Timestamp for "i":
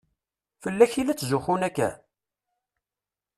1.01-1.03